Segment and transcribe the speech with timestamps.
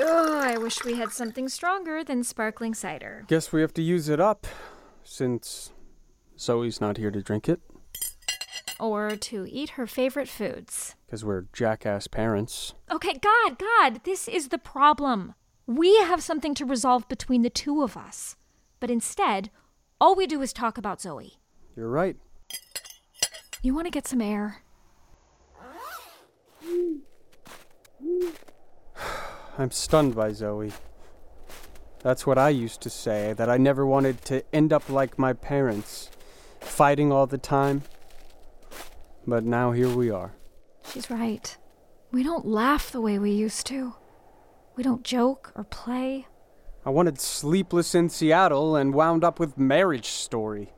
[0.00, 3.24] Ugh, I wish we had something stronger than sparkling cider.
[3.28, 4.46] Guess we have to use it up,
[5.02, 5.72] since
[6.38, 7.60] Zoe's not here to drink it.
[8.78, 10.94] Or to eat her favorite foods.
[11.06, 12.74] Because we're jackass parents.
[12.90, 15.34] Okay, God, God, this is the problem.
[15.66, 18.36] We have something to resolve between the two of us.
[18.78, 19.50] But instead,
[20.00, 21.38] all we do is talk about Zoe.
[21.76, 22.16] You're right.
[23.60, 24.62] You want to get some air?
[29.58, 30.72] I'm stunned by Zoe.
[32.00, 35.32] That's what I used to say, that I never wanted to end up like my
[35.32, 36.10] parents,
[36.60, 37.82] fighting all the time.
[39.26, 40.34] But now here we are.
[40.92, 41.56] She's right.
[42.12, 43.94] We don't laugh the way we used to.
[44.76, 46.28] We don't joke or play.
[46.86, 50.72] I wanted Sleepless in Seattle and wound up with Marriage Story.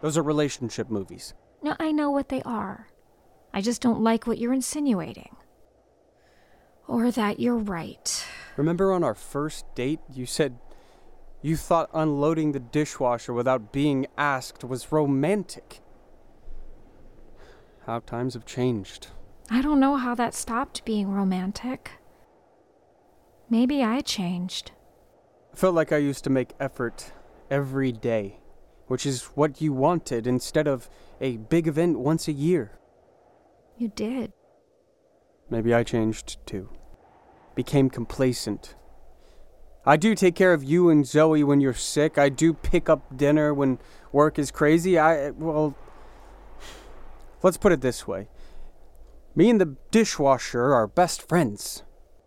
[0.00, 1.34] Those are relationship movies.
[1.62, 2.88] No, I know what they are.
[3.52, 5.34] I just don't like what you're insinuating.
[6.86, 8.26] Or that you're right.
[8.56, 10.58] Remember on our first date, you said
[11.42, 15.80] you thought unloading the dishwasher without being asked was romantic.
[17.86, 19.08] How times have changed.
[19.50, 21.92] I don't know how that stopped being romantic.
[23.48, 24.72] Maybe I changed.
[25.52, 27.12] I felt like I used to make effort
[27.48, 28.40] every day,
[28.86, 30.88] which is what you wanted instead of
[31.20, 32.78] a big event once a year.
[33.76, 34.32] You did.
[35.50, 36.70] Maybe I changed too.
[37.54, 38.74] Became complacent.
[39.84, 42.18] I do take care of you and Zoe when you're sick.
[42.18, 43.78] I do pick up dinner when
[44.10, 44.98] work is crazy.
[44.98, 45.76] I, well,
[47.42, 48.28] let's put it this way
[49.36, 51.82] me and the dishwasher are best friends.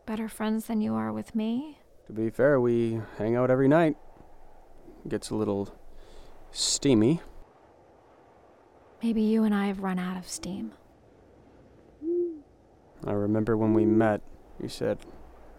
[0.05, 1.79] Better friends than you are with me?
[2.05, 3.95] To be fair, we hang out every night.
[5.07, 5.75] Gets a little
[6.51, 7.21] steamy.
[9.01, 10.73] Maybe you and I have run out of steam.
[13.05, 14.21] I remember when we met,
[14.61, 14.99] you said,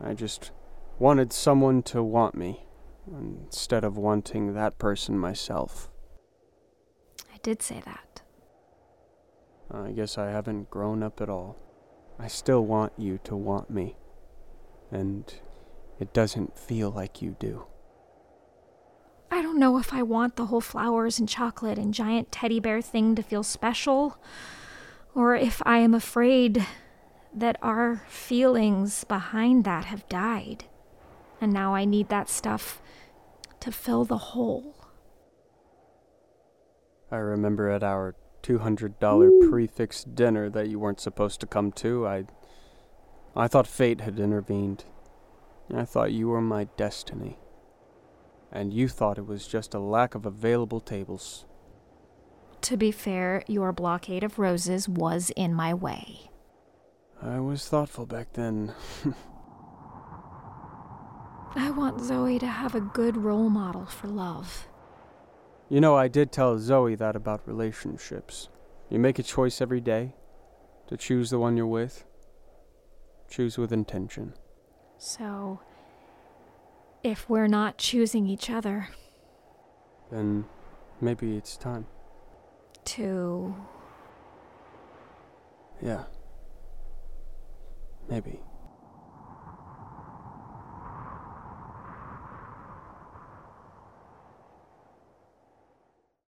[0.02, 0.52] I just
[0.98, 2.66] wanted someone to want me
[3.10, 5.90] instead of wanting that person myself.
[7.32, 8.22] I did say that.
[9.72, 11.56] I guess I haven't grown up at all.
[12.18, 13.96] I still want you to want me.
[14.90, 15.32] And
[15.98, 17.66] it doesn't feel like you do.
[19.30, 22.82] I don't know if I want the whole flowers and chocolate and giant teddy bear
[22.82, 24.18] thing to feel special,
[25.14, 26.66] or if I am afraid
[27.32, 30.64] that our feelings behind that have died.
[31.40, 32.82] And now I need that stuff
[33.60, 34.74] to fill the hole.
[37.10, 42.06] I remember at our $200 prix fixe dinner that you weren't supposed to come to,
[42.06, 42.24] I
[43.36, 44.84] I thought fate had intervened.
[45.72, 47.38] I thought you were my destiny.
[48.52, 51.44] And you thought it was just a lack of available tables.
[52.62, 56.30] To be fair, your blockade of roses was in my way.
[57.22, 58.74] I was thoughtful back then.
[61.54, 64.68] I want Zoe to have a good role model for love.
[65.68, 68.48] You know, I did tell Zoe that about relationships.
[68.88, 70.14] You make a choice every day
[70.88, 72.04] to choose the one you're with.
[73.28, 74.34] Choose with intention.
[74.98, 75.60] So,
[77.02, 78.88] if we're not choosing each other,
[80.10, 80.44] then
[81.00, 81.86] maybe it's time.
[82.84, 83.54] To.
[85.82, 86.04] Yeah.
[88.08, 88.40] Maybe.